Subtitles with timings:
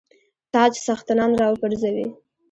[0.53, 2.07] تاج څښتنان را وپرزوي.